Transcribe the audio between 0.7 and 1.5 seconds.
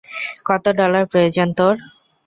dollar প্রয়োজন